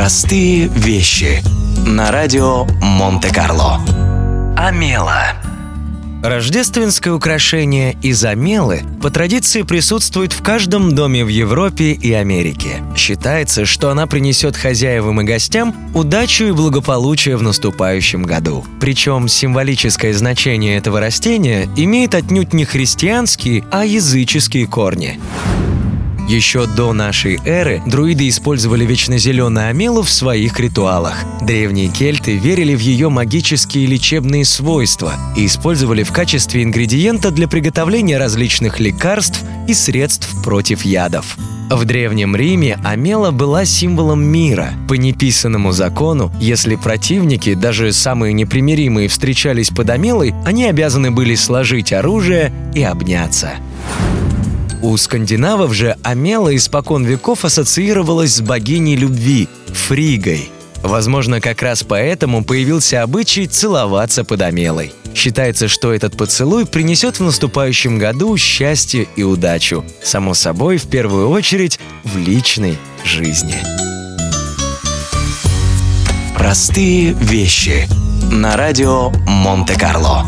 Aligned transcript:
Простые 0.00 0.68
вещи 0.68 1.42
на 1.86 2.10
радио 2.10 2.64
Монте-Карло. 2.80 3.82
Амела. 4.56 5.34
Рождественское 6.22 7.12
украшение 7.12 7.98
из 8.00 8.24
амелы 8.24 8.80
по 9.02 9.10
традиции 9.10 9.60
присутствует 9.60 10.32
в 10.32 10.40
каждом 10.42 10.94
доме 10.94 11.22
в 11.22 11.28
Европе 11.28 11.92
и 11.92 12.14
Америке. 12.14 12.82
Считается, 12.96 13.66
что 13.66 13.90
она 13.90 14.06
принесет 14.06 14.56
хозяевам 14.56 15.20
и 15.20 15.24
гостям 15.24 15.76
удачу 15.94 16.44
и 16.44 16.52
благополучие 16.52 17.36
в 17.36 17.42
наступающем 17.42 18.22
году. 18.22 18.64
Причем 18.80 19.28
символическое 19.28 20.14
значение 20.14 20.78
этого 20.78 20.98
растения 20.98 21.68
имеет 21.76 22.14
отнюдь 22.14 22.54
не 22.54 22.64
христианские, 22.64 23.66
а 23.70 23.84
языческие 23.84 24.66
корни. 24.66 25.20
Еще 26.30 26.68
до 26.68 26.92
нашей 26.92 27.40
эры 27.44 27.82
друиды 27.84 28.28
использовали 28.28 28.86
вечно 28.86 29.18
зеленую 29.18 29.68
амелу 29.68 30.02
в 30.02 30.10
своих 30.10 30.60
ритуалах. 30.60 31.24
Древние 31.42 31.88
кельты 31.88 32.36
верили 32.36 32.76
в 32.76 32.78
ее 32.78 33.08
магические 33.08 33.86
лечебные 33.86 34.44
свойства 34.44 35.14
и 35.36 35.46
использовали 35.46 36.04
в 36.04 36.12
качестве 36.12 36.62
ингредиента 36.62 37.32
для 37.32 37.48
приготовления 37.48 38.16
различных 38.16 38.78
лекарств 38.78 39.42
и 39.66 39.74
средств 39.74 40.28
против 40.44 40.84
ядов. 40.84 41.36
В 41.68 41.84
Древнем 41.84 42.36
Риме 42.36 42.78
Амела 42.84 43.32
была 43.32 43.64
символом 43.64 44.22
мира. 44.22 44.74
По 44.88 44.94
неписанному 44.94 45.72
закону, 45.72 46.30
если 46.40 46.76
противники, 46.76 47.54
даже 47.54 47.92
самые 47.92 48.34
непримиримые, 48.34 49.08
встречались 49.08 49.70
под 49.70 49.90
Амелой, 49.90 50.32
они 50.46 50.66
обязаны 50.66 51.10
были 51.10 51.34
сложить 51.34 51.92
оружие 51.92 52.52
и 52.72 52.84
обняться. 52.84 53.54
У 54.82 54.96
скандинавов 54.96 55.74
же 55.74 55.96
Амела 56.02 56.56
испокон 56.56 57.04
веков 57.04 57.44
ассоциировалась 57.44 58.36
с 58.36 58.40
богиней 58.40 58.96
любви– 58.96 59.48
Фригой. 59.66 60.50
Возможно, 60.82 61.40
как 61.40 61.62
раз 61.62 61.82
поэтому 61.82 62.42
появился 62.42 63.02
обычай 63.02 63.46
целоваться 63.46 64.24
под 64.24 64.40
Амелой. 64.40 64.92
Считается, 65.14 65.68
что 65.68 65.92
этот 65.92 66.16
поцелуй 66.16 66.64
принесет 66.64 67.18
в 67.18 67.22
наступающем 67.22 67.98
году 67.98 68.36
счастье 68.38 69.06
и 69.16 69.22
удачу. 69.22 69.84
Само 70.02 70.32
собой, 70.32 70.78
в 70.78 70.86
первую 70.86 71.28
очередь, 71.28 71.78
в 72.04 72.16
личной 72.16 72.78
жизни. 73.04 73.56
Простые 76.34 77.12
вещи 77.12 77.86
на 78.32 78.56
радио 78.56 79.10
Монте-Карло. 79.26 80.24